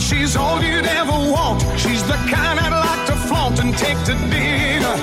[0.00, 1.62] She's all you'd ever want.
[1.78, 4.96] She's the kind I'd like to flaunt and take to dinner.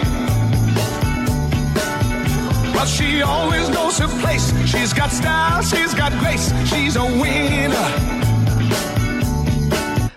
[2.73, 4.51] But she always knows her place.
[4.65, 6.51] She's got style, she's got grace.
[6.65, 7.87] She's a winner.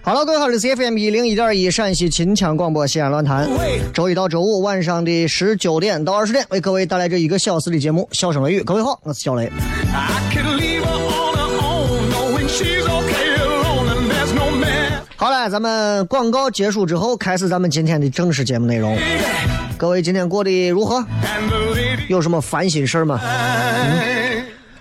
[0.02, 3.48] Hello，，各位好，这是 FM 一零一点一陕西秦腔广播西安论坛，
[3.92, 8.60] 周一到周五晚上的十九点到二十点，为各位带来这一个小时的节目《笑声雷雨》。
[8.64, 9.52] 各位好，我是小雷。
[9.92, 10.34] I
[15.20, 18.96] 好了，咱们广告结束之后，开始咱们今天的正式节目内容。
[19.76, 21.04] 各位今天过得如何？
[22.08, 23.20] 有什么烦心事儿吗？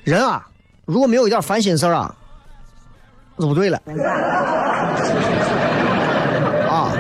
[0.06, 0.48] 人啊，
[0.86, 2.16] 如果没有一点烦心事啊，
[3.36, 3.78] 那不对了。
[6.70, 6.94] 啊，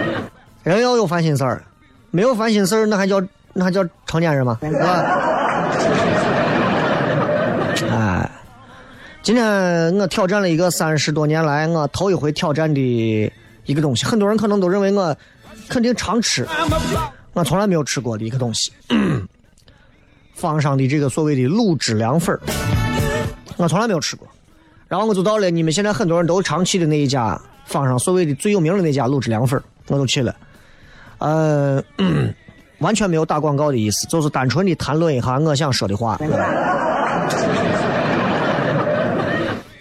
[0.63, 1.61] 人要有烦心事，
[2.11, 4.57] 没有烦心事，那还叫那还叫成年人吗？
[4.61, 5.05] 是吧？
[7.89, 8.29] 哎，
[9.21, 13.31] 今天我挑战了一个三十多年来我头一回挑战的
[13.65, 15.15] 一个东西，很多人可能都认为我
[15.67, 16.47] 肯定常吃，
[17.33, 18.71] 我从来没有吃过的一个东西。
[20.33, 22.39] 坊上的这个所谓的卤汁凉粉儿，
[23.57, 24.25] 我从来没有吃过。
[24.87, 30.33] 然后我就到了你们现在很多人都常去的那一家坊上所谓的最有名的那家卤汁凉粉，我都去了。
[31.17, 31.83] 呃，
[32.79, 36.17] 完全没有打广告的意思，就是单纯的谈论一下我想说的话。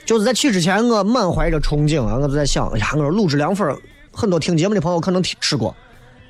[0.09, 3.77] 就是在去之前，我满怀着憧憬啊，我就在想，哎呀，我说卤汁凉粉，
[4.11, 5.77] 很多听节目的朋友可能听吃过，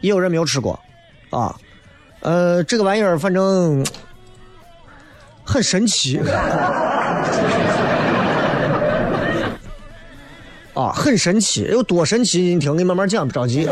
[0.00, 0.77] 也有人没有吃过，
[1.31, 1.55] 啊，
[2.19, 3.87] 呃，这个玩意儿反正
[5.44, 6.19] 很神奇，
[10.75, 12.41] 啊，很神奇，有多神奇？
[12.41, 13.69] 你听，你慢慢讲，不着急。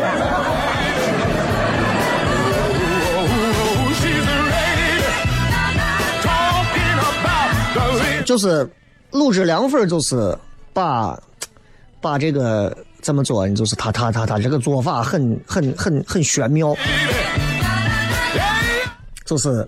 [8.23, 8.69] 就是
[9.17, 10.37] 卤汁凉粉，就是
[10.73, 11.19] 把
[11.99, 13.47] 把这个怎么做？
[13.49, 16.75] 就是他他他他这个做法很很很很玄妙，
[19.25, 19.67] 就是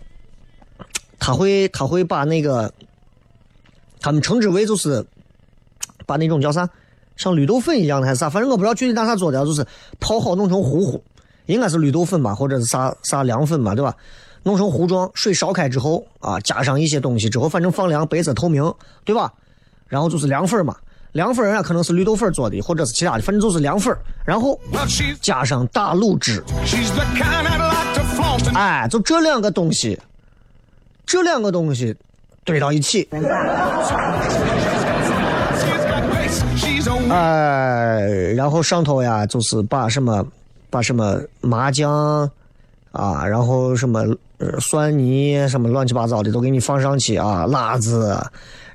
[1.18, 2.72] 他会他会把那个
[4.00, 5.06] 他们称之为就是
[6.06, 6.70] 把那种叫啥，
[7.18, 9.66] 像绿豆粉一样的还是啥，反正我不知道具体拿啥做的，就是
[10.00, 11.04] 泡好弄成糊糊，
[11.48, 13.96] 应该是绿豆粉吧，或者是啥啥凉粉嘛，对吧？
[14.44, 18.74] 弄成糊状，水烧开之后啊，加上一些东西之后，反正放凉，白色透明，
[19.04, 19.34] 对吧？
[19.88, 20.76] 然后就是凉粉嘛，
[21.14, 23.96] 凉粉人家可能是绿豆粉做的，或者是其他的，反正就是凉粉。
[24.24, 24.60] 然后
[25.20, 26.44] 加上大卤汁
[28.54, 30.00] 哎，就这两个东西，
[31.06, 31.96] 这两个东西
[32.44, 33.10] 堆到一起.
[37.10, 38.02] 哎，
[38.36, 40.24] 然后上头呀，就是把什么，
[40.70, 42.30] 把什么麻酱
[42.92, 44.06] 啊，然后什么
[44.60, 48.10] 蒜泥什么乱七八糟的都给你放上去啊，辣子，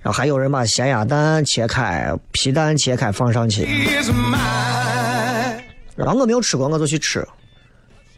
[0.02, 3.66] 然后还有人把咸鸭蛋切开，皮蛋切开放上去，
[5.96, 7.26] 然后我没有吃过，我就去吃，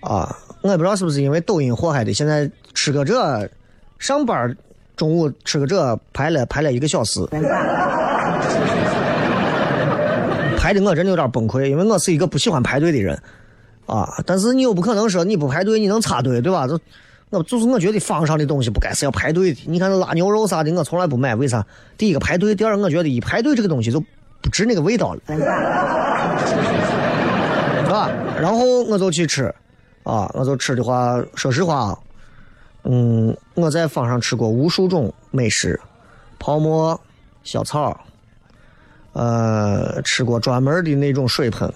[0.00, 3.48] 啊，我也不知道是不是因为抖音祸害的，现在吃个这，
[4.00, 4.56] 上班
[4.96, 7.24] 中午吃个这排了排了一个小时，
[10.56, 13.16] 排的我真的有点崩溃，因为我是一个不喜欢排队的人，
[13.86, 16.66] 啊，但是你又不可能说你不排队你能插队对吧？
[16.66, 16.76] 就
[17.44, 19.60] 就是我觉得坊上的东西不该是要排队的。
[19.66, 21.64] 你看那腊牛肉啥的，我从来不买，为啥？
[21.96, 24.00] 第一个排队，第二我觉得一排队这个东西就
[24.40, 25.20] 不值那个味道了，
[27.84, 28.10] 是吧？
[28.40, 29.54] 然后我就去吃，
[30.02, 31.98] 啊，我就吃的话，说实话，
[32.84, 35.80] 嗯，我在坊上吃过无数种美食，
[36.38, 37.00] 泡馍、
[37.44, 37.98] 小炒，
[39.12, 41.72] 呃，吃过专门的那种水盆。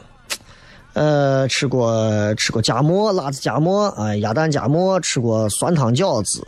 [0.93, 6.47] 呃，吃过吃过夹馍，辣子夹馍，啊，鸭蛋夹馍，吃过酸汤饺子，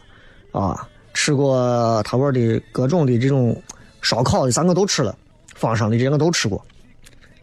[0.51, 3.61] 啊，吃过他玩的各种的这种
[4.01, 5.15] 烧烤的啥我都吃了，
[5.55, 6.61] 坊上的这些我都吃过，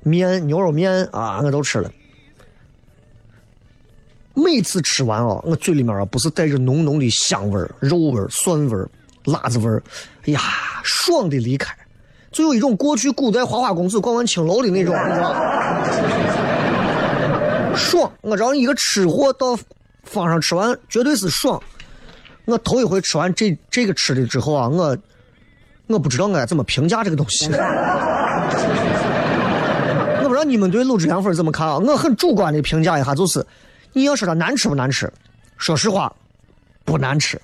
[0.04, 1.90] 面牛肉面啊我都吃了。
[4.34, 8.90] 每次吃完啊，我嘴里面啊不是带着浓浓的香味儿、肉味儿、蒜味儿、
[9.26, 9.82] 辣子味儿，
[10.26, 10.42] 哎呀，
[10.84, 11.76] 爽的离开，
[12.32, 14.94] 就有一种过去古代花花公子逛完青楼的那种，
[17.76, 18.12] 爽！
[18.22, 19.58] 我让一个吃货到
[20.04, 21.62] 坊上吃完绝对是爽。
[22.46, 24.98] 我头一回吃完这这个吃的之后啊，我
[25.88, 27.48] 我不知道该怎么评价这个东西。
[30.22, 31.78] 我不知道你们对卤汁凉粉怎么看啊？
[31.78, 33.46] 我很主观的评价一下，就是
[33.94, 35.12] 你要说它难吃不难吃，
[35.58, 36.12] 说实话
[36.86, 37.42] 不难吃，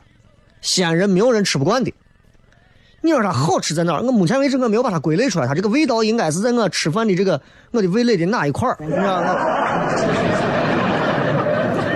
[0.61, 1.91] 西安人没有人吃不惯的。
[3.05, 4.01] 你说它好吃在哪儿？
[4.01, 8.75] 我目前为止我没有把它归类出来，它这个味道应该是在我吃饭的这个我的味蕾的哪一块儿？
[8.79, 9.35] 你知道吗？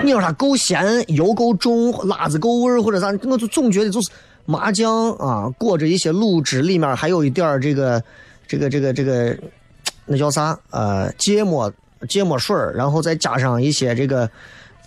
[0.04, 3.08] 你说它够咸，油够重，辣子够味儿，或者啥？
[3.24, 4.08] 我就总觉得就是
[4.46, 8.02] 麻酱啊，裹着一些卤汁，里面还有一点儿这个
[8.46, 9.36] 这个这个这个
[10.06, 10.58] 那叫啥？
[10.70, 11.70] 呃，芥末
[12.08, 14.30] 芥末水儿，然后再加上一些这个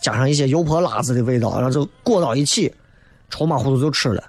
[0.02, 2.74] 加上一些油泼辣子的味道，然后就裹到一起，
[3.30, 4.24] 稠马糊涂就吃了。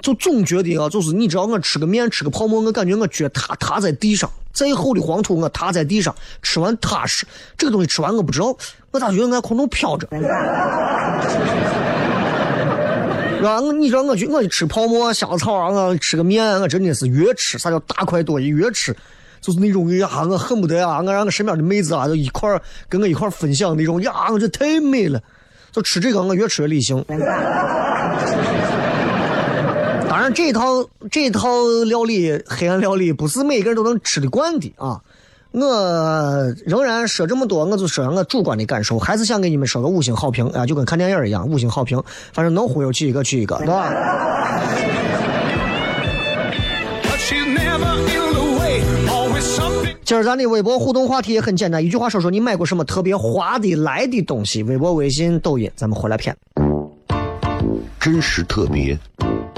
[0.00, 7.26] 就总觉得啊，就是你知道，我吃个面，吃个泡馍，我感觉我脚踏踏在地上，再厚的黄土我踏在地上，吃完踏实。
[7.56, 8.56] 这个东西吃完我不知道，
[8.90, 10.08] 我咋觉得在空中飘着？
[10.10, 10.20] 是
[13.42, 13.60] 吧？
[13.60, 18.96] 我你知道，我去我去吃泡馍、香草啊，我吃个面，我真的是越吃啥叫大快朵颐，越吃
[19.40, 25.20] 就是那种呀，我恨不得啊，我让我身边的妹子啊，就一块跟我一块分享那种呀，我这太美了。
[25.72, 27.02] 就吃这个，我越吃越理性。
[30.12, 31.48] 当然，这套这套
[31.86, 35.00] 料理，黑暗料理不是每个人都能吃得惯的啊！
[35.52, 41.98] 我仍然说这么多，我就说我主观的感受，还是想给你们说个五星好评啊，就跟看电影一样，五星好评，
[42.34, 43.90] 反正能忽悠去一个去一个，对吧？
[50.04, 54.62] 今儿咱的微博互动话题也很简单，一句话说说你买过什么特别划得来的东西？
[54.64, 56.36] 微博、微信、抖音，咱们回来片。
[57.98, 58.98] 真实特别。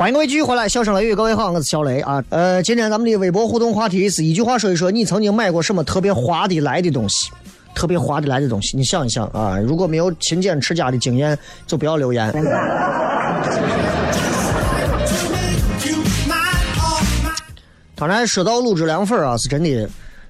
[0.00, 2.24] 欢迎各位继续回来，笑声雷雨，各位好，我是小雷啊。
[2.30, 7.30] 呃，今天咱们的微博互动话题是一句话说一说，你曾经买过什么特别划得来的东西？
[7.74, 9.58] 特别划得来的东西，你想一想啊。
[9.58, 12.32] 如果没有勤俭持家的经验，就不要留言。
[17.94, 19.86] 当然，说到卤汁凉粉啊，是真的，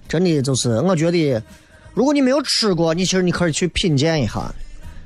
[0.08, 1.40] 真的就是我觉得，
[1.94, 4.52] 如果你没有吃过，你其实你可以去品鉴一下。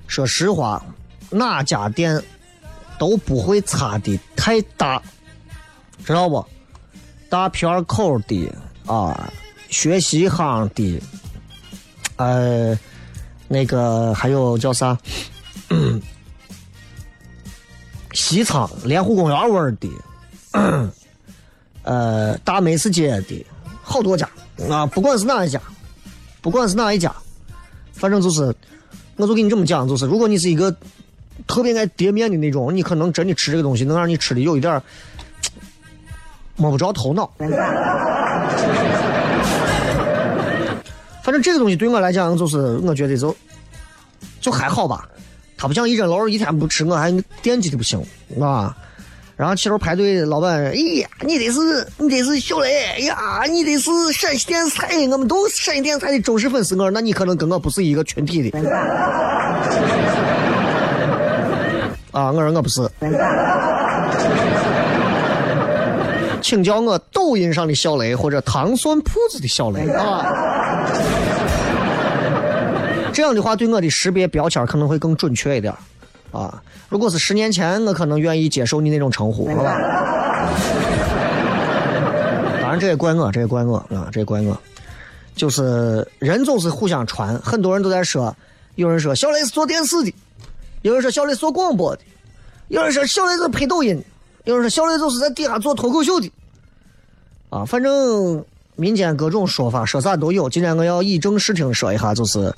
[0.06, 0.82] 说实话，
[1.28, 2.18] 哪家店？
[3.04, 5.02] 都不会差的太大，
[6.06, 6.42] 知道不？
[7.28, 8.50] 大片口的
[8.86, 9.30] 啊，
[9.68, 11.02] 学习行的，
[12.16, 12.78] 呃，
[13.46, 14.96] 那个还有叫啥？
[18.14, 20.90] 西昌莲湖公园味的，
[21.82, 23.44] 呃，大美食街的，
[23.82, 24.26] 好多家
[24.70, 24.86] 啊！
[24.86, 25.60] 不管是哪一家，
[26.40, 27.14] 不管是哪一家，
[27.92, 28.54] 反正就是，
[29.16, 30.74] 我就跟你这么讲，就是如果你是一个
[31.46, 34.80] 特别爱叠面的那种，你可能真的吃这个东西能让你吃的有一点
[36.56, 37.30] 摸不着头脑。
[41.22, 43.34] 反正这个东西对我来讲，就是我觉得就
[44.40, 45.08] 就还好吧。
[45.56, 47.10] 他不像一针楼，一天不吃我还
[47.40, 47.98] 惦记的不行，
[48.40, 48.76] 啊。
[49.36, 56.76] 然后去头排队，老板，哎呀，你得是，你得是小雷，哎呀，你得是陕西电视台，我们都是陕西电视台的忠实粉丝。
[56.76, 58.56] 我说，那你可能跟我不是一个群体的。
[62.14, 62.88] 啊，我说我不是。
[66.40, 70.24] 请叫我抖音上的小雷，或者糖蒜铺子的小雷啊。
[73.12, 75.72] 这样的话，对我的识别标签可能会更准确一点，
[76.32, 79.80] 啊，如果是十年前，我可能愿意接受你那种称呼，好吧？
[82.60, 84.56] 当然，这也怪我，这也怪我啊，这也怪我。
[85.34, 88.34] 就是人总是互相传，很多人都在说，
[88.74, 90.14] 有人说小雷是做电视的，
[90.84, 92.02] 有人说小雷做广播的，
[92.68, 94.04] 有人说小雷是拍抖音，
[94.44, 96.30] 有人说小雷就是在底下做脱口秀的，
[97.48, 98.44] 啊，反正
[98.76, 100.50] 民间各种说法，说啥都有。
[100.50, 102.54] 今天我要以正视听说一下，就是。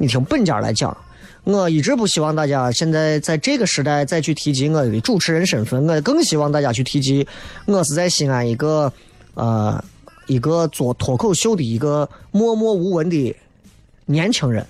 [0.00, 0.96] 你听本家来讲，
[1.42, 7.26] 我一直不希望大家现在在这个时代再去提及我的主持人身份，我更希望大家去提及
[7.66, 8.92] 我是在西安一个
[9.34, 9.82] 呃
[10.28, 13.34] 一个做脱口秀的一个默默无闻的
[14.06, 14.64] 年轻人。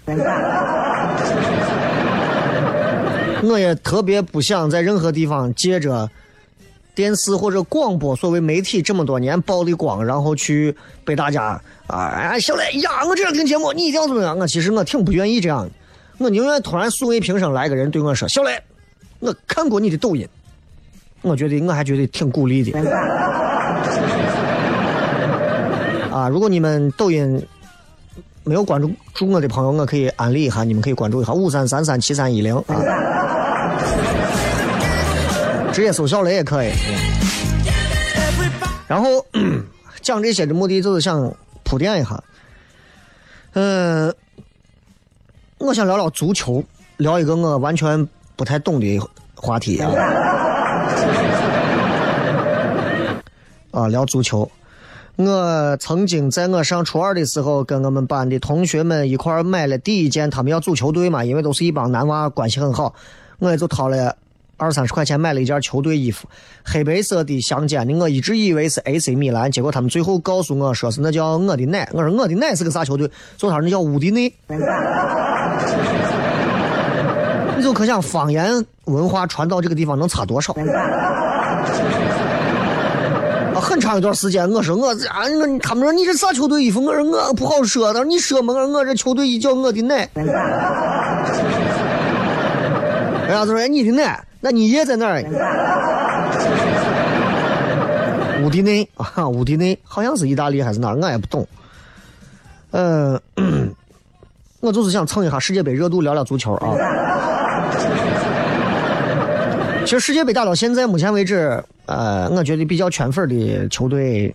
[3.42, 6.10] 我也特别不想在任何地方借着
[6.94, 11.60] 电视或者广播所谓媒体这么多年曝的光，然后去被大家。
[11.86, 13.02] 啊，小雷呀！
[13.08, 14.36] 我这样听节目，你一定要怎么样？
[14.38, 15.70] 我其实我挺不愿意这样的，
[16.18, 18.60] 我宁愿突然素未平生来个人对我说：“小雷，
[19.20, 20.28] 我看过你的抖音，
[21.22, 22.78] 我觉得我还觉得挺鼓励的。”
[26.12, 27.42] 啊，如果你们抖音
[28.44, 32.76] 没有关注注我的朋友，我可以安利一下，你们可以关注一下五三三三七三一零啊，
[35.78, 36.72] 直接搜小雷也可以。
[38.88, 39.24] 然后
[40.00, 41.32] 讲这些的目的就是想。
[41.62, 42.24] 铺垫一下，
[43.52, 44.14] 嗯，
[45.58, 46.64] 我想聊聊足球，
[46.96, 48.98] 聊一个我完全不太懂的
[49.34, 49.92] 话题啊。
[53.70, 54.50] 啊，聊足球。
[55.16, 62.94] 我曾经在我上初二的时候，跟我们班的同学们一块儿买了第一件，他们要足球队嘛，因为都是一帮男娃，关系很好，
[63.40, 64.16] 我也就掏了。
[64.58, 66.28] 二三十块钱买了一件球队衣服，
[66.64, 73.10] 黑白色的相间的，我一直以为是 AC 米兰，结果他们最后告诉我说是那叫我的奶，我说我的奶是个啥球队？
[73.38, 74.30] 说他那叫乌迪内。
[77.56, 80.54] 你就可想方言文化传到这个地方能差多少？
[83.54, 86.84] 啊，很长一段时间，我说我啊，我他们说你这啥球队衣服？
[86.84, 90.08] 我说我不好说，他说你说嘛，我说我这球队衣叫我的奶。
[93.28, 94.24] 人家就说哎你的奶。
[94.40, 95.22] 那你爷在哪儿？
[98.42, 100.96] 乌迪内啊，乌迪内好像是意大利还是哪儿？
[100.96, 101.46] 我也不懂。
[102.70, 103.20] 嗯，
[104.60, 106.72] 我就是想蹭一下世界杯热度，聊聊足球啊。
[109.84, 114.32] 其实世界杯打到现在，目前为止，呃，我觉得比较圈粉的球队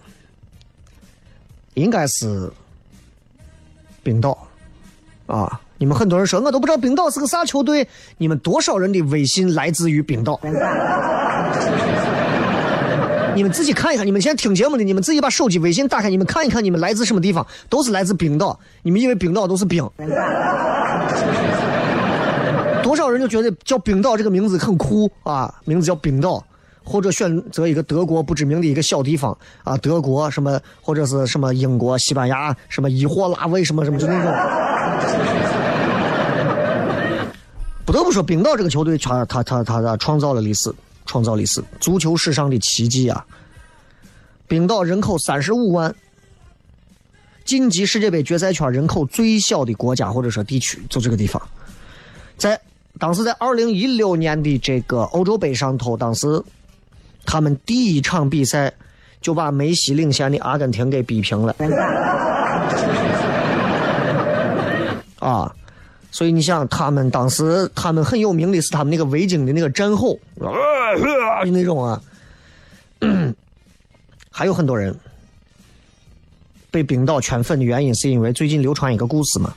[1.76, 2.52] 应该是
[4.04, 4.38] 冰岛
[5.28, 5.62] 啊。
[5.84, 7.86] 你们很多人说，我都不知道冰岛是个啥球队。
[8.18, 10.40] 你们多少人的微信来自于冰岛？
[13.36, 14.08] 你们自己看一看。
[14.08, 17.46] 你们现在听节目的，你们自己把手机微信打开，你们看一看，你们来自什么地方？
[17.68, 18.58] 都是来自冰岛。
[18.82, 19.86] 你们以为冰岛都是冰？
[22.82, 25.54] 多少人就觉得叫冰岛这个名字很酷啊？
[25.66, 26.42] 名字叫冰岛，
[26.82, 29.76] 或者选择一个德国不知名的一个小地方啊？
[29.80, 34.32] 德国什么，或者是什么英国、西班牙什么伊霍拉维什么什么就那种。
[37.86, 40.74] 不得不说，冰岛这个球队，他他他他他创造了历史，
[41.06, 43.26] 创造历史，足球史上的奇迹啊！
[44.48, 45.94] 冰岛人口三十五万，
[47.44, 51.42] 晋级世界杯决赛圈人口最小的国家或者说地区，就这个地方。
[52.38, 52.60] 在
[53.00, 56.42] 当时在二零一六年的这个欧洲杯上头，当时
[57.26, 58.72] 他们第一场比赛
[59.20, 61.54] 就把梅西领衔的阿根廷给逼平了。
[65.20, 65.54] 啊！
[66.14, 70.94] 所以你想，他们当时他们很有名的是他们那个维京的那个战吼，啊，
[71.48, 72.00] 那种啊，
[74.30, 74.96] 还有很多人
[76.70, 79.56] 被冰岛圈粉的原因，是因为最近流传一个故事嘛。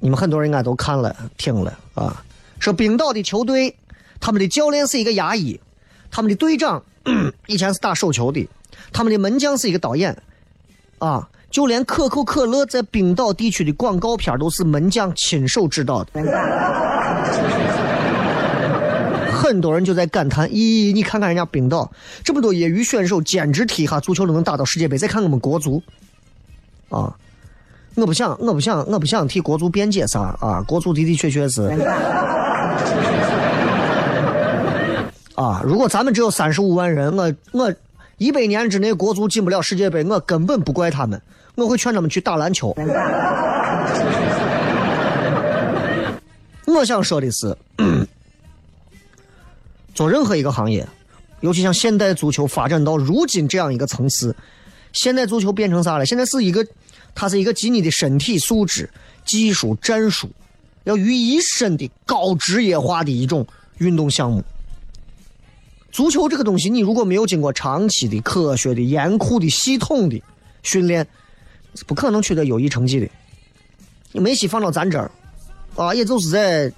[0.00, 2.24] 你们很多人应该都看了、听了啊，
[2.58, 3.76] 说冰岛的球队，
[4.18, 5.60] 他们的教练是一个牙医，
[6.10, 6.82] 他们的队长
[7.46, 8.48] 以前是打手球的，
[8.94, 10.16] 他们的门将是一个导演，
[11.00, 16.10] 啊，就连可口可乐在冰岛地区的广告片都是门将亲手指导的。
[19.30, 21.90] 很多人就在感叹：咦，你看看人家冰岛
[22.24, 25.82] 这么多业余选手，兼职踢一下足球都能打到世界杯，再看我们国足，
[26.88, 27.14] 啊。
[27.94, 30.62] 我不想，我不想，我不想替国足辩解啥啊！
[30.68, 31.62] 国足的的确确是
[35.34, 35.62] 啊。
[35.64, 37.72] 如果咱们只有三十五万人，我我
[38.18, 41.20] 一百年之内国足进不了世界杯，我根本不怪他们，
[41.54, 42.74] 我会劝他们去打篮球。
[46.66, 47.56] 我想说的是，
[49.94, 50.86] 做任何一个行业，
[51.40, 54.34] 尤其像现代足球发展到如今这样一个层次，
[54.92, 56.06] 现代足球变成啥了？
[56.06, 56.66] 现在是一个。
[57.18, 58.90] 它是一个集你的身体素质、
[59.24, 60.28] 技术、战术，
[60.84, 63.46] 要于一身的高职业化的一种
[63.78, 64.44] 运动项目。
[65.96, 70.22] 足球这个东西，你如果没有经过长期的、科学的、严酷的、系统的
[70.62, 71.06] 训练，
[71.74, 73.08] 是不可能取得优异成绩的。
[74.20, 75.10] 梅西放到咱这儿，
[75.74, 76.70] 啊，也就是在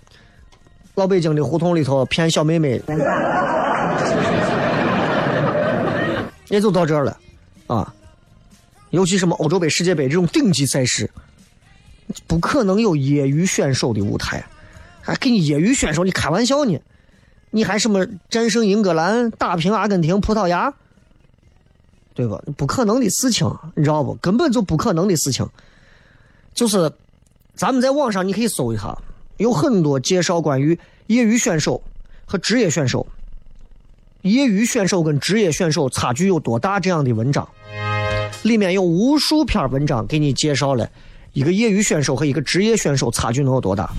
[0.94, 2.80] 老北京的胡同里头骗小妹妹，
[6.48, 7.18] 也就到这儿了，
[7.66, 7.92] 啊。
[8.90, 11.10] 尤其什么欧洲杯、世界杯这种顶级赛事，
[12.28, 14.46] 不可能有业余选手的舞台，
[15.00, 16.04] 还给你业余选手？
[16.04, 16.78] 你开玩笑呢？
[17.50, 20.72] 你还什么战胜英格兰、打平阿根廷、葡萄牙，
[22.14, 22.40] 对吧？
[22.56, 24.14] 不可能的事情，你知道不？
[24.16, 25.48] 根本就不可能的事情。
[26.54, 26.90] 就是
[27.54, 28.96] 咱们在网上你可以搜一下，
[29.36, 31.80] 有很多介绍关于业余选手
[32.26, 33.06] 和职业选手，
[34.22, 37.48] 业余选手跟职业选手差距有多大这样的文章。
[38.42, 40.88] 里面有无数篇文章给你介绍了
[41.32, 43.90] 一个业余选手和一个职业选手差距能有多大。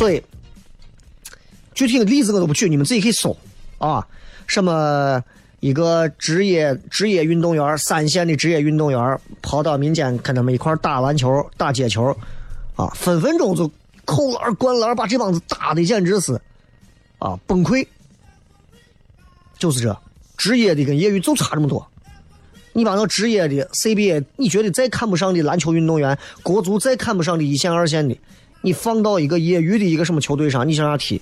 [0.00, 0.22] 所以，
[1.74, 3.36] 具体的例子我都不举，你们自己可以搜
[3.76, 4.06] 啊。
[4.46, 5.22] 什么
[5.60, 12.16] 一个职业职业运动员，三线的职业运动员跑到民间跟他们一块打篮球、打街球，
[12.76, 13.70] 啊，分分钟就
[14.06, 16.40] 扣篮、灌篮，把这帮子打的简直是。
[17.18, 17.86] 啊，崩溃，
[19.58, 19.94] 就是这，
[20.38, 21.86] 职业的跟业余就差这么多。
[22.72, 28.16] 你把那职业的 CBA，你觉得再看不上的篮球运动员，国足再看不上的一线二线的，
[28.62, 31.20] 你放到一个业余的一个什么球队上，你想让踢？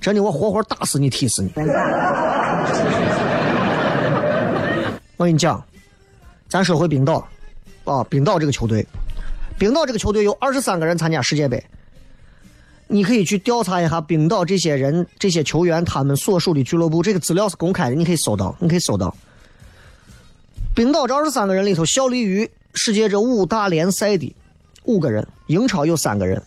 [0.00, 1.52] 真的，我活活打死你，踢死你！
[5.16, 5.62] 我跟你讲，
[6.48, 7.28] 咱说回冰岛，
[7.84, 8.86] 啊，冰岛这个球队，
[9.58, 11.62] 冰岛这个球队有二十三个人参加世界杯。
[12.88, 19.14] 你可以去调查一下冰岛这些人、这些球员他们所属的俱乐部，这个资料是公开的，你可以搜到，你可以搜到。
[20.74, 24.34] 冰岛这二十三个人里头，效力于世界这五大联赛的
[24.90, 26.42] 五个人，英超有三个人，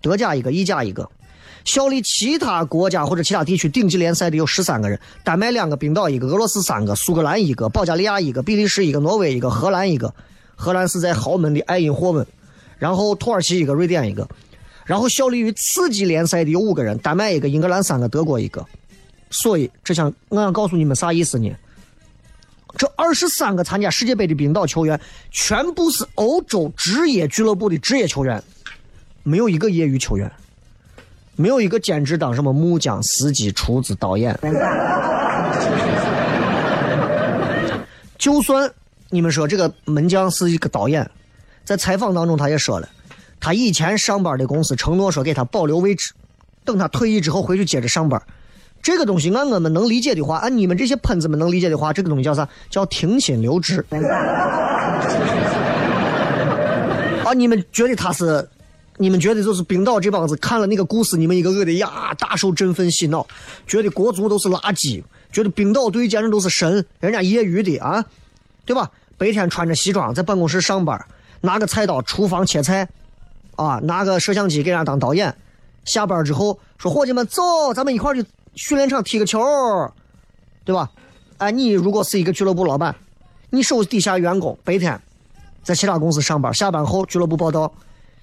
[0.00, 1.04] 德甲一个，意甲一个；
[1.62, 10.14] 效力其他国家或者其他地区顶级联赛的有十三个人，丹麦两个，冰岛一个，俄罗斯三个，苏格兰一个，保加利亚一个，比利时一个，挪威一个，荷兰一个，
[10.56, 12.26] 荷兰是在豪门的爱因霍温，
[12.78, 14.26] 然后土耳其一个，瑞典一个。
[14.86, 18.66] 然后效力于次级联赛的有五个人，丹麦一个，英格兰三个，德国一个。
[19.30, 21.50] 所以，这想我想告诉你们啥意思呢？
[22.76, 24.98] 这二十三个参加世界杯的冰岛球员，
[25.30, 28.42] 全部是欧洲职业俱乐部的职业球员，
[29.22, 30.30] 没有一个业余球员，
[31.36, 34.38] 没有一个兼职当什么木匠、司机、厨子、导演。
[38.18, 38.72] 就算
[39.10, 41.10] 你们说这个门将是一个导演，
[41.64, 42.88] 在采访当中他也说了。
[43.38, 46.14] 他以前上班的公司承诺说给他保留位置，
[46.64, 48.22] 等他退役之后回去接着上班。
[48.82, 52.48] 这个东西按我们能理解的话，按你们这些喷子们能理解的话，这个东西叫啥？
[52.68, 53.84] 叫停薪留职。
[57.24, 58.48] 啊，你们觉得他是？
[58.98, 63.26] 你们觉得就是冰岛这帮子看了那个故事，你们一个个的呀大受振奋洗脑，
[63.66, 68.04] 觉得国足都是垃圾，觉得冰岛队简直都是神，人家业余的啊，
[68.66, 68.90] 对吧？
[69.16, 71.06] 白天穿着西装在办公室上班，
[71.40, 72.88] 拿个菜刀厨房切菜。
[73.54, 75.34] 啊，拿个摄像机给人家当导演，
[75.84, 77.42] 下班之后说伙计们走，
[77.74, 79.40] 咱们一块去训练场踢个球，
[80.64, 80.90] 对吧？
[81.38, 82.94] 哎，你如果是一个俱乐部老板，
[83.50, 85.00] 你手底下员工白天
[85.62, 87.72] 在其他公司上班，下班后俱乐部报道，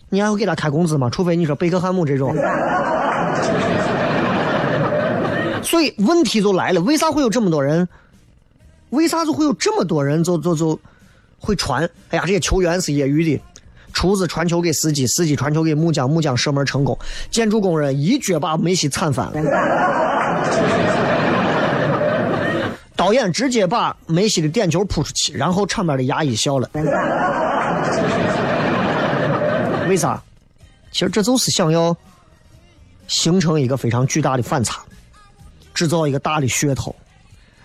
[0.10, 1.10] 你还会给他开工资吗？
[1.10, 2.34] 除非你说贝克汉姆这种。
[5.62, 7.88] 所以问题就来了，为啥会有这么多人
[8.89, 10.80] 为啥就会有这么多人就就就
[11.38, 11.84] 会传？
[12.10, 13.42] 哎呀，这些球员是业余的，
[13.94, 16.98] 厨子传球给司机，司机传球给木匠，木匠射门成功，
[17.30, 19.34] 建筑工人一脚把梅西铲翻了，
[22.95, 26.69] 导演直接把梅西的点球扑出去，然后场边的牙医笑了。
[29.88, 30.21] 为啥？
[30.91, 31.95] 其实这就是想要
[33.08, 34.82] 形成一个非常巨大的反差，
[35.73, 36.93] 制造一个大的噱头，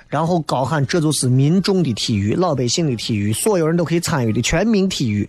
[0.09, 5.29] 然后高喊这就是民众的体育、老百姓的体育，所有人都可以参与的全民体育。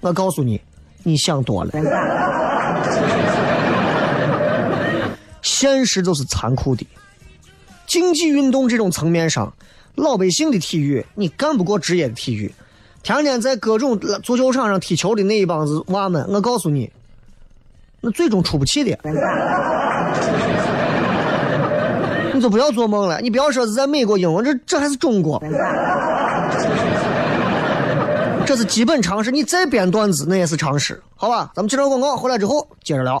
[0.00, 0.60] 我告诉你，
[1.02, 1.72] 你想多了。
[5.58, 6.86] 现实就是残酷的，
[7.84, 9.52] 竞技运动这种层面上，
[9.96, 12.54] 老百姓的体育你干不过职业的体育。
[13.02, 16.88] 天天在各种足球场上踢球的那一帮子娃们，我告诉你，
[18.00, 18.96] 那最终出不去的。
[22.32, 25.42] 你就不要做梦了，你不要说是在美国、英国，这这还是中国，
[28.46, 29.32] 这是基本常识。
[29.32, 31.50] 你再编段子，那也是常识，好吧？
[31.52, 33.20] 咱们接着广告，回来之后接着聊。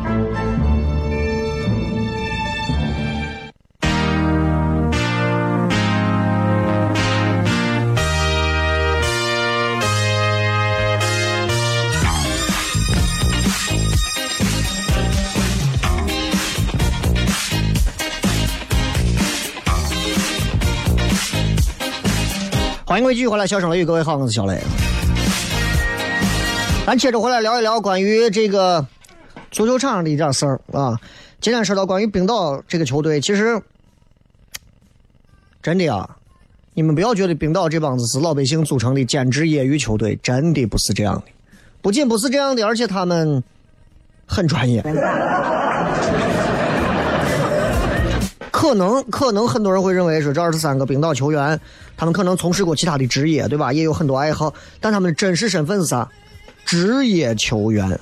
[22.91, 24.59] 欢迎各位继续回来，笑声雷雨，各位好，我是小雷。
[26.85, 28.85] 咱接着回来聊一聊关于这个
[29.49, 30.99] 足球场上的一点事儿啊。
[31.39, 33.61] 今天说到关于冰岛这个球队，其实
[35.63, 36.17] 真的啊，
[36.73, 41.23] 你们不要觉得冰岛这帮子是老百姓组成的兼职业余球队，真的不是这样的。
[41.81, 43.41] 不仅不是这样的，而且他们
[44.25, 44.83] 很专业。
[48.61, 51.59] 可能可能很多人会认为说这二十三个冰岛球员，
[51.97, 53.73] 他们可能从事过其他的职业，对吧？
[53.73, 56.07] 也有很多爱好，但他们真实身份是啥？
[56.63, 57.99] 职业球员。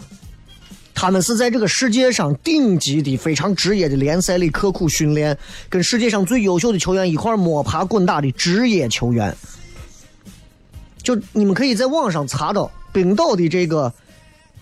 [0.94, 5.38] 他们是在这个世界上顶级的、非常职业的联赛里刻苦训练，
[5.70, 9.34] 跟世界上最优秀的球员一块摸爬滚打的职业球员。
[11.02, 13.94] 就你们可以在网上查到冰岛的这个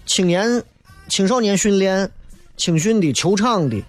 [0.06, 0.62] 青年、
[1.10, 2.12] 青少年训练、
[2.56, 3.84] 青训的球场的。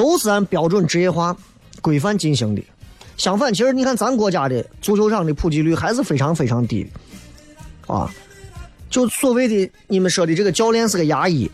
[0.00, 1.36] 都是按标准职业化
[1.82, 2.62] 规范进行的。
[3.18, 8.10] 相反，其实你看咱国家的足球场的普及率还是非常非常低的，啊，
[8.88, 11.50] 就所谓的你们说的这个教练是个牙医，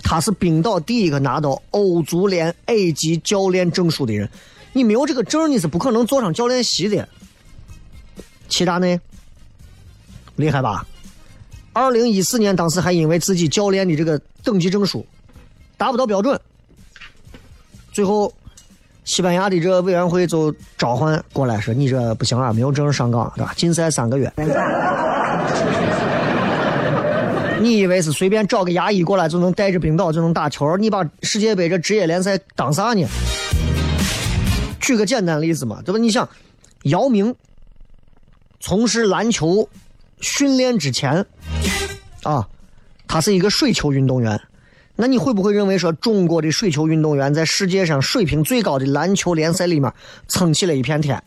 [0.00, 4.30] 他是冰岛第一个拿到欧足联 A 级教练证书的人。
[4.72, 7.08] 你没有这个证，你是不可能坐上教练席的。
[8.48, 9.00] 齐达内
[10.36, 10.86] 厉害吧？
[11.72, 15.04] 二零一四年当时还因为自己教练的这个等级证书
[15.76, 16.40] 达不到标准。
[17.96, 18.30] 最后，
[19.06, 23.54] 西班牙的这委员会就召唤过来说：“你这不行啊，没有证上岗，对吧？
[23.56, 24.30] 禁赛三个月。
[27.58, 30.76] 你以为是随便找个牙医过来就能带着冰岛就能打球？
[30.76, 33.06] 你把世界杯这职业联赛当啥呢？
[34.78, 35.98] 举个简单例子嘛，对吧？
[35.98, 36.28] 你想，
[36.82, 37.34] 姚明
[38.60, 39.66] 从事篮球
[40.20, 41.24] 训练之前，
[42.24, 42.46] 啊，
[43.08, 44.38] 他是一个水球运动员。”
[44.96, 49.92] 那你会不会认为说中国的水球运动员在世界上水平最高的篮球联赛里面
[50.26, 51.22] 撑起了一片天？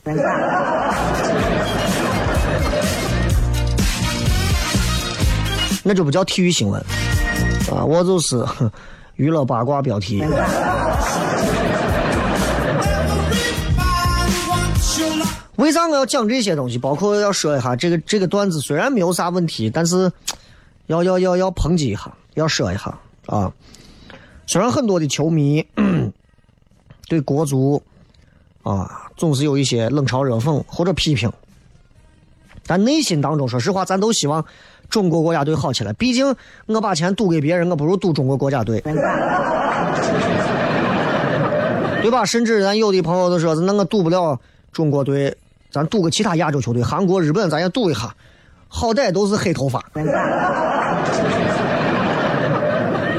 [5.81, 6.79] 那就不叫体育新闻
[7.71, 8.45] 啊，我就是
[9.15, 10.23] 娱乐八卦标题。
[15.55, 16.77] 为啥我要讲这些东西？
[16.77, 20.11] 包括要说一下这个这个段子，虽然没有啥问题，但是
[20.87, 22.97] 要要要要抨击一下，要说一下
[23.29, 23.53] 啊。
[24.45, 25.65] 虽然很多的球迷
[27.07, 27.81] 对国足
[28.63, 31.31] 啊总是有一些冷嘲热讽或者批评，
[32.65, 34.43] 但内心当中，说实话，咱都希望
[34.89, 35.93] 中国国家队好起来。
[35.93, 38.81] 毕竟我把钱赌给别人，我不如赌中国国家队，
[42.01, 42.25] 对吧？
[42.25, 44.39] 甚至咱有的朋友都说，那我赌不了
[44.71, 45.37] 中国队。
[45.71, 48.15] 咱赌个其他亚洲球队，韩国、日本，咱也赌一下，
[48.67, 49.79] 好歹都是黑头发，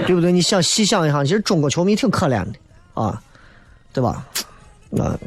[0.06, 0.32] 对不对？
[0.32, 2.52] 你想细想一下，其实中国球迷挺可怜的
[2.94, 3.22] 啊，
[3.92, 4.26] 对吧？
[4.98, 5.18] 啊，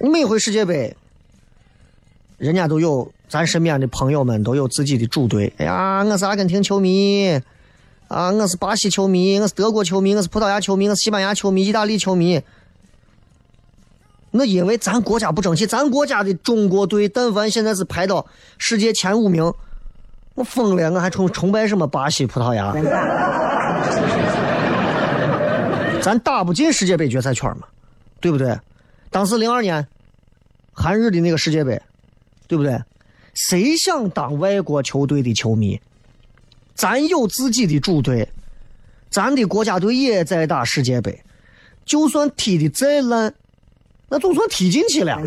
[0.00, 0.96] 每回世界杯，
[2.38, 5.52] 人家都有咱身边的朋友们都有自己的主队。
[5.58, 7.40] 哎呀，我是阿根廷球迷，
[8.08, 12.42] 啊，我是巴西球迷，我是德国球迷，我是葡萄牙球迷，我是西班牙球迷，意大利球迷。
[14.32, 18.26] 那因为咱国家不争气，咱国家的中国队，但凡现在是排到
[18.58, 19.52] 世界前五名，
[20.34, 22.72] 我疯了，我还崇崇拜什么巴西、葡萄牙？
[26.02, 27.68] 咱打不进世界杯决赛圈嘛，
[28.20, 28.58] 对不对？
[29.10, 29.86] 当时零二年
[30.72, 31.80] 韩日的那个世界杯，
[32.48, 32.82] 对不对？
[33.34, 35.80] 谁想当外国球队的球迷？
[36.74, 38.28] 咱有自己的主队，
[39.10, 41.22] 咱的国家队也在打世界杯，
[41.84, 43.32] 就算踢的再烂。
[44.08, 45.18] 那总算踢进去了。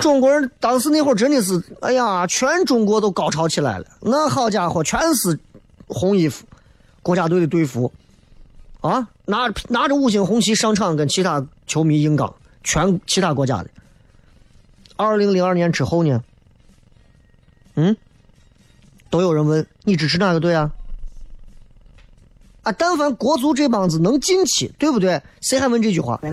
[0.00, 3.84] 中国人当时那会儿真的是，哎呀，全中国都高潮起来了。
[4.00, 5.38] 那好家伙，全是
[5.88, 6.46] 红衣服，
[7.08, 7.90] 国家队的队服，
[8.82, 13.70] 啊，拿拿着五星红旗上场跟其他球迷硬刚，全其他国家的。
[14.94, 16.22] 二零零二年之后呢？
[17.76, 17.96] 嗯，
[19.08, 20.70] 都有人问你支持哪个队啊？
[22.64, 22.72] 啊！
[22.72, 25.22] 但凡国足这帮子能进去，对不对？
[25.40, 26.20] 谁还问这句话？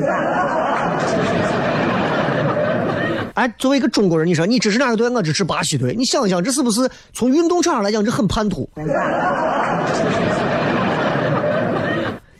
[3.35, 5.07] 哎，作为一个中国人，你说你支持哪个队？
[5.07, 5.95] 我支持巴西队。
[5.95, 8.69] 你想想，这是不是从运动场上来讲，这很叛徒？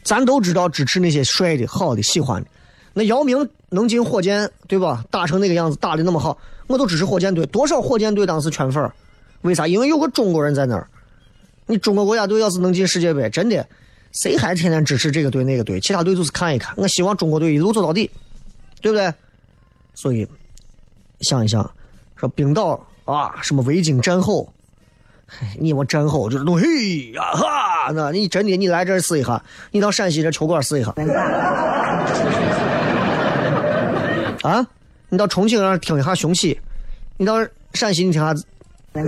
[0.06, 2.48] 咱都知道支持那些帅的、好的、喜欢的。
[2.94, 5.04] 那姚明能进火箭，对吧？
[5.12, 6.38] 打成那个样子，打的那么好，
[6.68, 7.46] 我都支持火箭队。
[7.48, 8.94] 多少火箭队当时圈粉儿
[9.41, 9.68] 为啥？
[9.68, 10.88] 因为有个中国人在那儿。
[11.65, 13.68] 你中国国家队要是能进世界杯，真的，
[14.12, 15.80] 谁还天天支持这个队那个队？
[15.82, 16.74] 其他队就是看一看。
[16.78, 18.10] 我希望中国队一路走到底，
[18.82, 19.12] 对不对？
[19.96, 20.28] 所以
[21.22, 21.70] 想一想，
[22.15, 24.48] 说冰岛啊，什么维京战吼，
[25.60, 30.94] 你我真好就是东嘿呀哈，那你真的你来这试一下，你到陕西这球馆试一下，
[34.44, 34.66] 啊，
[35.10, 36.60] 你到重庆那听一下雄起，
[37.18, 37.36] 你到
[37.74, 38.36] 陕西你听下。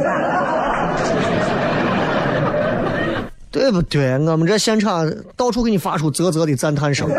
[3.50, 4.12] 对不对？
[4.20, 7.10] 我们这现场到处给你发出啧啧的赞叹声。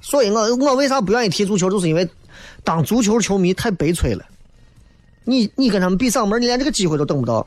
[0.00, 1.70] 所以我我为啥不愿意踢足球？
[1.70, 2.08] 就是因为
[2.64, 4.24] 当足球球迷太悲催了。
[5.24, 7.46] 你你跟他们比嗓门，你连这个机会都等不到。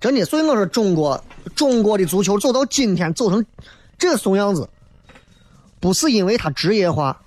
[0.00, 1.22] 真的，所以我说中国
[1.54, 3.44] 中国的足球走到今天走成
[3.98, 4.68] 这怂样子，
[5.80, 7.20] 不是因为他职业化，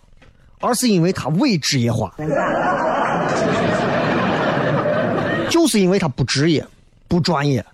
[0.59, 2.13] 而是因为他伪职业化。
[5.49, 6.67] 就是因为他不职业、
[7.07, 7.65] 不专业，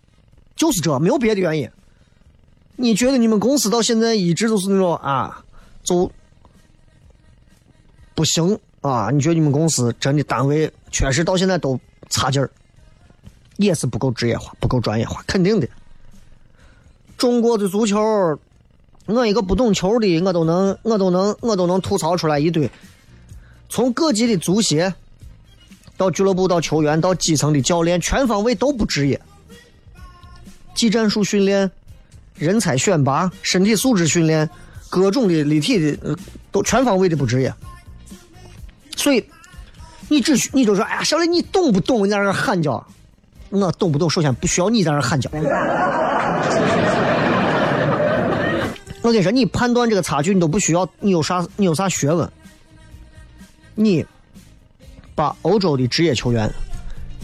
[0.56, 1.70] 就是这，没有别的原因。
[2.76, 5.44] 你觉得你们公司到现在一直都是那种啊，
[5.84, 6.10] 就
[8.16, 9.10] 不行啊？
[9.12, 11.78] 你觉得你们公司真的单位确实到现在都
[12.10, 12.50] 差劲儿，
[13.58, 15.68] 也是不够职业化、不够专业化，肯定的。
[17.18, 18.00] 中国的足球，
[19.08, 22.72] 我一个不懂球的，我都能，我都能，我都能吐槽出来一堆。
[23.68, 24.94] 从各级的足协。
[25.96, 29.22] 到俱乐部，到球员，到基层的教练，全方位都不职业。
[30.74, 31.70] 技战术训练、
[32.36, 34.50] 人才选拔、身体素质训练，
[34.90, 36.18] 各种的立体的，
[36.52, 37.54] 都全方位的不职业。
[38.98, 39.24] 所以，
[40.10, 42.06] 你只需你就说，哎呀，小雷，你懂不懂？
[42.06, 42.86] 你在那喊叫，
[43.50, 44.10] 我懂不懂？
[44.10, 45.30] 首先不需要你在那喊叫。
[49.02, 51.46] 我跟你说，你判断这个差距，你都不需要，你有啥？
[51.58, 52.30] 你有啥学问？
[53.76, 54.06] 你。
[55.16, 56.52] 把欧洲的职业球员、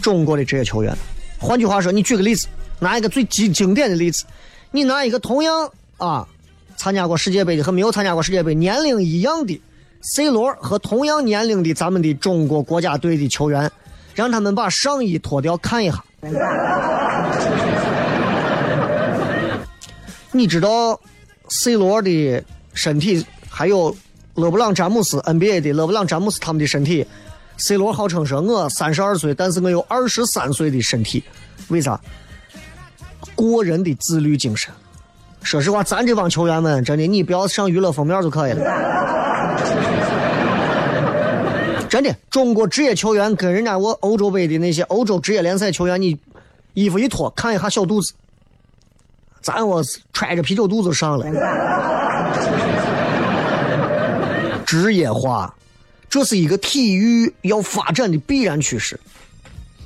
[0.00, 0.96] 中国的职业球员，
[1.40, 2.46] 换句话说，你举个例子，
[2.78, 4.24] 拿一个最经经典的例子，
[4.70, 6.24] 你拿一个同样啊
[6.76, 9.60] 参加过世界杯的和没有参加过世界杯年龄一样的
[10.02, 13.70] C 罗和同样年龄的咱们的中国国家队的球员，
[14.14, 16.02] 让他们把上衣脱掉看一下。
[20.32, 20.98] 你知道
[21.48, 23.94] C 罗的身体，还有
[24.34, 27.06] 勒布朗詹姆斯 NBA 的勒布朗詹姆斯他们的身体。
[27.58, 31.22] C 罗号称说：“我三十二岁，但是我有二十三岁的身体，
[31.68, 32.00] 为啥？
[33.34, 34.72] 过人的自律精神。
[35.42, 39.29] 说实话，咱这帮球员们，真的，你不要上娱乐封面就可以了。
[41.90, 46.16] 真的，中国职业球员跟人家我欧洲杯的那些欧洲职业联赛球员，你
[46.72, 48.12] 衣服一脱，看一下小肚子，
[49.42, 51.32] 咱我揣着啤酒肚子上来。
[54.64, 55.52] 职业化。”
[56.08, 58.98] 这是一个体育要发展的必然趋势。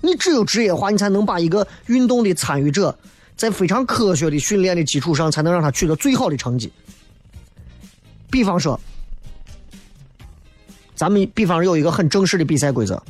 [0.00, 2.94] 你只有职业化，你才能把一个运动的参与者，
[3.36, 6.72] 在非常科学的训练的基础上，才能让他取得最好的成绩。
[8.30, 8.80] 比方说，
[10.94, 13.02] 咱们比方说有一个很正式的比赛规则：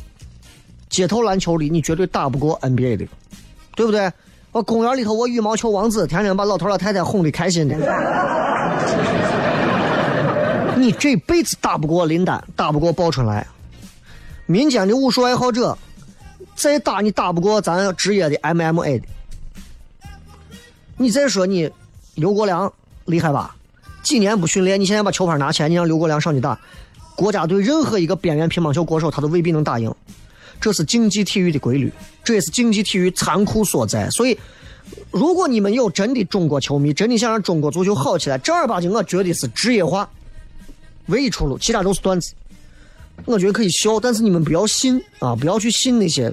[0.88, 3.07] 街头篮球里你绝对打不过 NBA 的，
[3.77, 4.11] 对不对？
[4.53, 7.77] 我公园里头我羽毛球王子，天天把老头老太太哄的开心的。
[10.77, 13.44] 你这辈子打不过林丹，打不过鲍春来。
[14.47, 15.77] 民间的武术爱好者，
[16.55, 19.07] 再打你打不过咱职业的 MMA 的。
[20.97, 21.70] 你再说你
[22.14, 22.73] 刘国梁
[23.07, 23.57] 厉害吧？
[24.03, 26.59] 几年不训练，你现在把球拍拿起来，你让刘国梁上去打，
[27.16, 29.92] 国家队任何一个边缘乒乓球国手，他都未必能打赢。
[30.61, 34.09] 这是竞技体育的规律，这也是竞技体育残酷所在。
[34.11, 34.38] 所以，
[35.11, 40.09] 如果你们有真的中国球迷，真的想让中国足球好起来，正儿八经，我觉得是职业化。
[41.07, 42.33] 唯一出路，其他都是段子。
[43.27, 45.37] 我觉得可以笑，但是你们不要信啊！
[45.37, 46.33] 不要去信那些、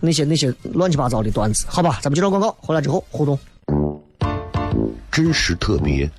[0.00, 1.98] 那些、那些乱七八糟的段子，好吧？
[2.02, 3.38] 咱们接着广告，回来之后互动。
[5.12, 6.10] 真实特别，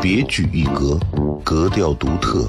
[0.00, 0.98] 别具一格，
[1.42, 2.48] 格调独特，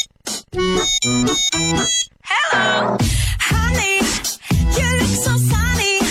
[0.53, 0.83] Hello,
[3.39, 4.03] honey,
[4.75, 6.01] you look so sunny.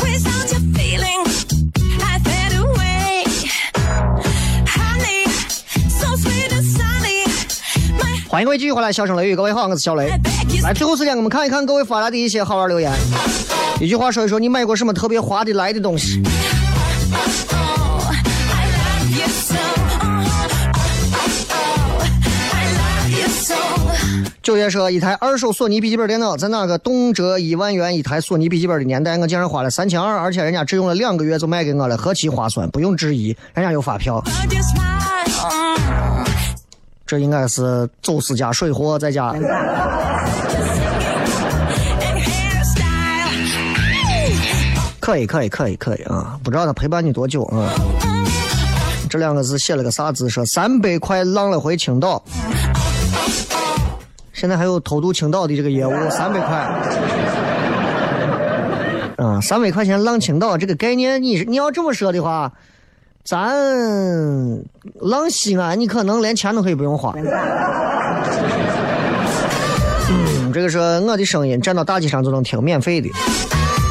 [0.00, 1.20] Without your feeling,
[2.00, 3.24] I fade away.
[4.66, 5.28] Honey,
[5.90, 7.26] so sweet and sunny.
[7.98, 10.08] My 欢迎各位继续回来，笑声雷雨，各位好，我是小雷。
[10.62, 12.90] 来，最后时间我们看一看各位发来的一些好玩留言。
[13.78, 16.22] 一句话说一说，你买过什么特别划得来的东西？
[24.46, 34.22] 九月说，一台二手索尼笔记本电脑在哪个动辄一万元一台索尼笔记本的年代，我竟然花了三千二，而且人家只用了两个月就卖给我了，何其划算，不用质疑，人家有发票。
[37.04, 39.34] 这应该是走私加水货再加。
[45.00, 46.38] 可以，可以，可以，可以啊！
[46.44, 47.68] 不知道他陪伴你多久啊？
[49.10, 50.30] 这两个字写了个啥字？
[50.30, 52.22] 说三百块浪了回青岛。
[54.36, 56.56] 现在还有偷渡青岛的这个业务，三百块。
[59.16, 62.52] 啊，三百块钱浪青岛这个概念，你你要这么说的话，
[63.24, 63.48] 咱
[65.00, 67.14] 浪西安，你可能连钱都可以不用花。
[70.10, 73.08] 嗯，这个是我的声音，站到大街上就能听，免费的。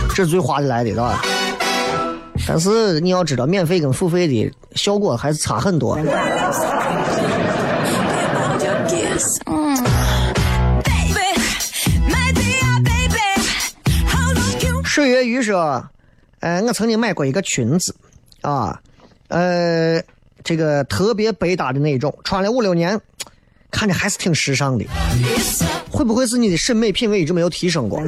[0.10, 1.24] 这是最划得来的，对吧？
[2.48, 5.98] 但是你要知道，免费跟付费的效果还是差很多。
[14.96, 15.86] 水月鱼说
[16.40, 17.94] ：“呃，我曾经买过一个裙子，
[18.40, 18.80] 啊，
[19.28, 20.02] 呃，
[20.42, 22.98] 这个特别百搭的那种，穿了五六年，
[23.70, 24.86] 看着还是挺时尚的。
[25.92, 28.02] 会不会是你的审美品味一直没有提升过？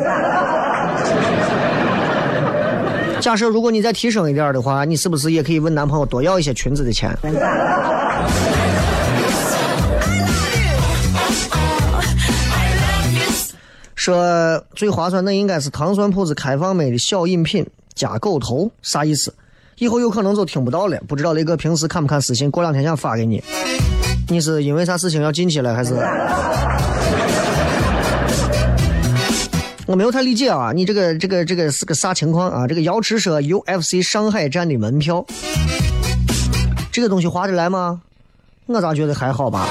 [3.20, 7.14] 假设如果你再提升一点的话，你是不是也可以问男朋友多要一些裙子的钱？
[13.98, 19.34] 说最划算的应该是糖酸铺子开放美的小饮品加狗头，啥意思？
[19.80, 20.98] 以后有可能就听不到了。
[21.08, 22.50] 不知道雷哥平时看不看私信？
[22.50, 23.43] 过两天想发给你。
[24.30, 25.95] 你是因为啥事情要进去了，还是？
[29.88, 32.68] 我没有太理解啊，你这个这个这个是个啥情况啊？
[32.68, 35.26] 这个瑶池说 UFC 上海站的门票，
[36.91, 38.02] 这个东西划得来吗？
[38.68, 39.68] 我咋觉得还好吧？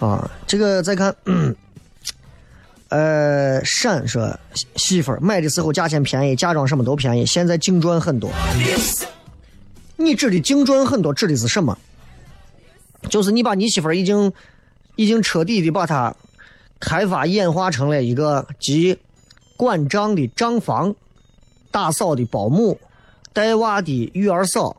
[0.00, 1.14] 啊，这个再看，
[2.88, 4.38] 呃，闪说
[4.76, 8.30] 媳妇儿买的时候价钱便宜，嫁妆什么都便宜，现在净赚很多。
[9.96, 11.76] 你指的净赚很多指的是什么？
[13.10, 14.32] 就是你把你媳妇儿已经
[14.96, 16.14] 已经彻底的把她
[16.80, 18.98] 开发演化成了一个集
[19.56, 20.94] 管账的账房、
[21.70, 22.78] 打扫的保姆、
[23.32, 24.76] 带娃的育儿嫂，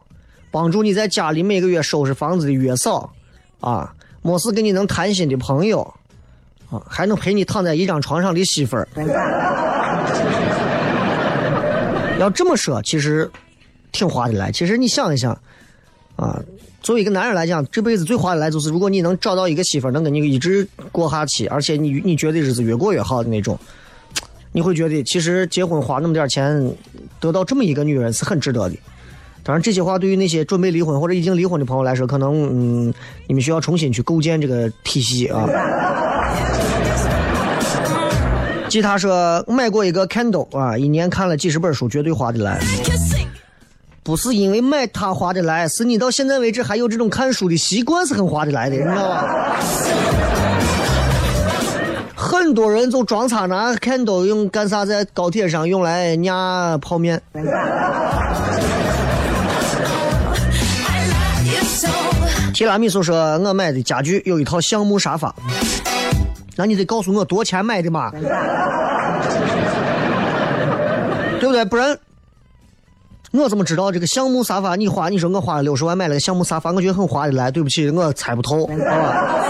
[0.52, 3.14] 帮助你在家里每个月收拾房子的月嫂，
[3.60, 5.94] 啊，没事跟你能谈心的朋友，
[6.90, 8.88] 还能陪你躺在一张床上的媳妇儿。
[12.20, 13.30] 要这么说，其实
[13.92, 14.52] 挺划得来。
[14.52, 15.38] 其实你想一想，
[16.16, 16.42] 啊，
[16.82, 23.60] 作为一个男人来讲，这辈子最划得来就是，如果你能找到一个媳妇儿，能跟你一直过下去，而且你你觉得日子越过越好的那种，
[24.54, 26.74] 你会觉得其实结婚花那么点钱，
[27.20, 28.76] 得到这么一个女人是很值得的。
[29.44, 32.94] 当然，这些话对于那些准备离婚或者已经离婚的朋友来说，可能嗯，
[33.28, 35.46] 你们需要重新去构建这个体系啊。
[38.76, 42.60] 吉他说买过一个 Kindle 啊，一年看了几十本书，绝对划得来。
[44.04, 49.56] 不是因为买它划得来，是你到现在为止还有这种看书的习惯，是很划得来的，你知道吧？
[52.16, 57.22] 很多人就装叉拿 Kindle 用干啥，在高铁上用来压泡面。
[62.54, 65.34] 提拉米苏说：“我买的家具有一套橡木沙发，
[66.56, 68.12] 那你得告诉我多钱买的嘛，
[71.40, 71.66] 对不对？
[71.66, 71.98] 不然
[73.32, 74.76] 我怎么知道这个橡木沙发？
[74.76, 77.52] 你花你说我花了六十万买了个橡木沙发，我觉得很划得来。
[77.52, 79.42] 对不起，我猜不透，好吧？”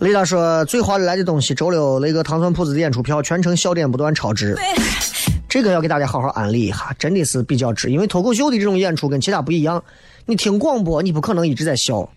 [0.00, 4.56] 雷达说：“最划得来的东西，周六那个糖蒜铺子的演出票，全程笑点不断，超值。”
[5.46, 7.90] 这个要给大家好好安利一下，真的是比较值。
[7.90, 9.82] 因为脱口秀的这种演出跟其他不一样，
[10.24, 12.08] 你听广播你不可能一直在笑，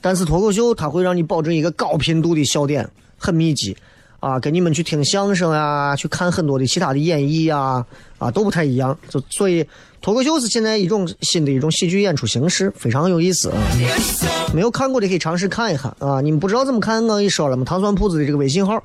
[0.00, 3.76] 但是脱口秀它会让你保证一个高频度的笑点，很密集
[4.18, 7.84] 啊，跟你们去听相声啊，去看很多的其他的演绎啊
[8.18, 8.96] 啊都不太一样。
[9.08, 9.66] 就所以
[10.00, 13.56] 脱口秀是现在一种新的一种喜剧演出形式，非常有意思啊。
[14.54, 16.20] 没有看过的可以尝试看一看啊。
[16.20, 18.82] 你们不知道怎么看，我跟你说了嘛，糖蒜铺子的这个微信号。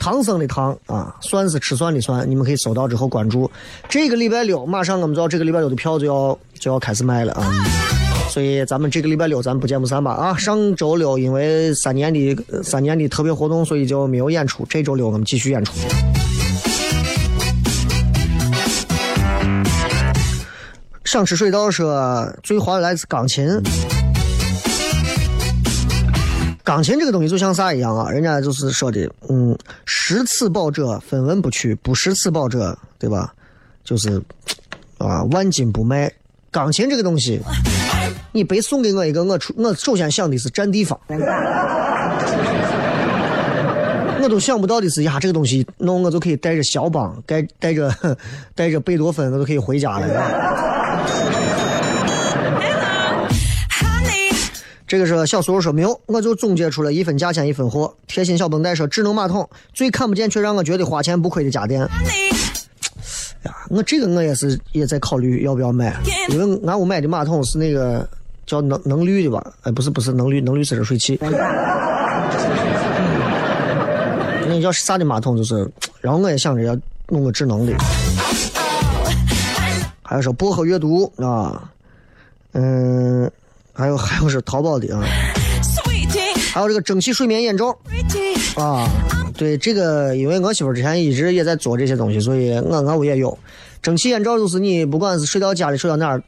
[0.00, 3.50] 唐僧的唐啊，蒜是吃蒜的蒜，你们可以搜到之后关注。
[3.88, 7.52] 这个礼拜六，马上我们知道这个礼拜六的票就要就要开始卖了啊，
[8.30, 10.36] 所以咱们这个礼拜六咱不见不散吧啊！
[10.36, 14.64] 上周六因为三年的三年的特别活动，所以就没有演出。
[14.68, 15.72] 这周六我们继续演出。
[21.04, 23.48] 想吃水稻说最划得来是钢琴。
[26.62, 28.10] 钢琴这个东西就像啥一样啊？
[28.10, 29.56] 人家就是说的，嗯，
[29.86, 33.32] 识此宝者分文不取，不识此宝者，对吧？
[33.82, 34.22] 就是
[34.98, 36.12] 啊，万金不卖。
[36.50, 37.40] 钢琴这个东西，
[38.32, 40.98] 你白送给我一个，我出我首先想的是占地方，
[44.20, 47.90] 我都想不到的是呀，这个东西弄我就可以带着肖邦，带带着
[48.54, 50.06] 带着贝多芬，我都可以回家了。
[54.86, 57.94] 这个是小苏说没有，我就总结出了一分价钱一分货。
[58.06, 61.80] 贴心小绷带说智能马桶最看不见却让我觉得花钱不亏的家电。
[63.42, 65.94] 呀，我这个我也是也在考虑要不要买，
[66.30, 68.08] 因为俺屋买的马桶是那个
[68.48, 69.52] 叫能能滤的吧？
[69.62, 71.16] 哎，不是不是能滤，能滤是热水器。
[74.48, 75.70] 那叫啥的马桶就是，
[76.00, 76.76] 然后我也想着要
[77.06, 77.72] 弄个智能的。
[80.02, 81.70] 还有说薄荷阅读啊，
[82.52, 83.30] 嗯。
[83.74, 85.04] 还有还有是淘宝的啊，
[86.52, 87.68] 还有这个蒸汽睡眠眼罩
[88.56, 88.90] 啊，
[89.36, 93.38] 对这个，因为我媳妇之前一直也在做这些东西，所以我俺屋也有
[93.80, 96.20] 蒸汽眼罩，就是你不管是睡到家里睡到哪儿，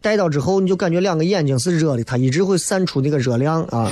[0.00, 3.90] 戴到之后你就感觉两个眼睛是热的，它一直会散出那个热量啊，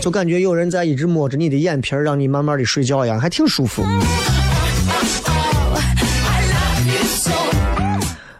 [0.00, 3.84] 就感觉有人在一直摸着你的眼皮儿，让你慢慢的睡觉一样，还挺舒服。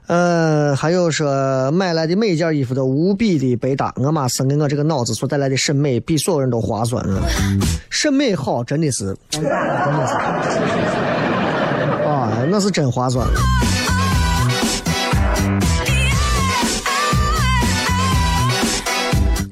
[0.07, 7.23] 呃，还有说买来的每一件衣服都无比的百搭，我妈生给我这个脑子所带来的审美比所有人都划算啊！
[7.89, 9.55] 审美好真的是，真的是，
[12.07, 13.27] 啊，那是真划算。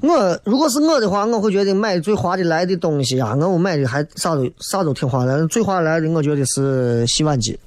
[0.02, 7.58] 我如果是我的话，我会觉得买最划得来的东西啊，我买的还啥都啥都挺划得来，最划得来的我觉得是洗碗机。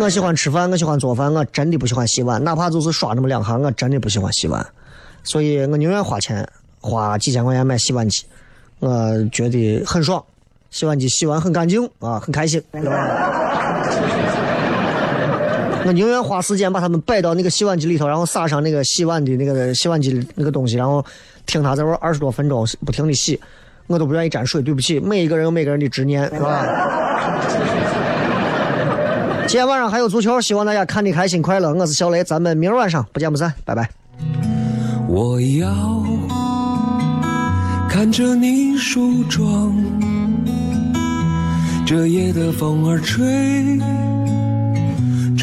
[0.00, 4.66] 我喜欢吃饭，我喜欢做饭，我真的不喜欢洗碗，哪怕就是刷那么两下，我真的不喜欢洗碗，
[5.24, 6.48] 所以我宁愿花钱
[6.80, 8.24] 花几千块钱买洗碗机，
[8.78, 8.88] 我
[9.30, 10.24] 觉得很爽，
[10.70, 12.62] 洗碗机洗完很干净啊，很开心。
[15.88, 21.02] 我宁愿花时间把它们摆到那个洗碗机里头，然后撒上那个洗碗的那个洗碗机那个东西，然后
[21.46, 23.40] 听它在玩二十多分钟不停的洗，
[23.86, 24.60] 我都不愿意沾水。
[24.60, 26.62] 对不起，每一个人有每个人的执念，是吧？
[29.48, 31.72] 今天晚上还有足球，希望大家看的开心快乐。
[31.72, 33.88] 我是小雷，咱们明儿晚上不见不散，拜拜。
[35.08, 36.04] 我要
[37.88, 39.74] 看着你梳妆，
[41.86, 43.24] 这夜的风儿吹，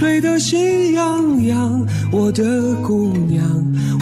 [0.05, 1.83] 吹得心痒痒。
[2.11, 3.43] 我的姑娘，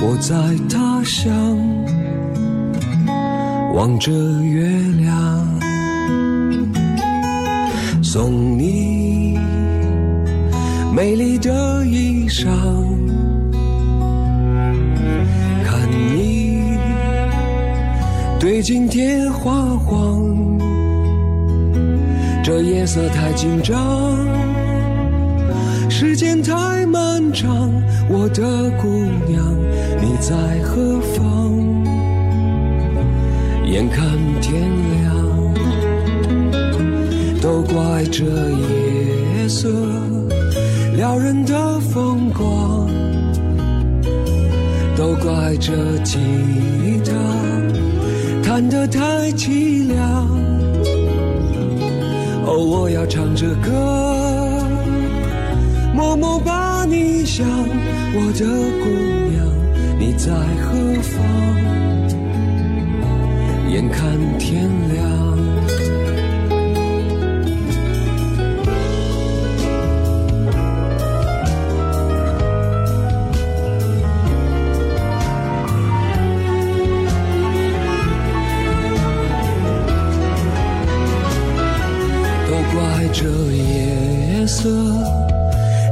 [0.02, 0.36] 我在
[0.70, 1.34] 他乡
[3.74, 4.68] 望着月
[5.00, 5.62] 亮，
[8.04, 9.40] 送你
[10.94, 12.50] 美丽的衣裳。
[15.64, 16.78] 看你
[18.42, 20.22] 对镜贴花黄，
[22.44, 23.80] 这夜色太紧张，
[26.04, 27.72] 时间太漫长。
[28.10, 28.90] 我的姑
[29.26, 29.42] 娘，
[30.02, 31.24] 你在何方？
[33.66, 34.06] 眼看
[34.42, 35.16] 天亮，
[37.42, 39.70] 都怪这夜色
[40.98, 42.86] 撩人的风光。
[44.98, 46.20] 都怪这吉
[47.06, 47.14] 他
[48.44, 50.28] 弹得太凄凉。
[52.46, 53.72] 哦，我要唱着歌，
[56.04, 58.46] 默默把你想，我的
[58.84, 58.90] 姑
[59.32, 59.40] 娘，
[59.98, 60.68] 你在何
[61.02, 61.24] 方？
[63.72, 65.00] 眼看天亮。
[82.46, 82.78] 都怪
[83.14, 83.24] 这
[83.54, 84.70] 夜色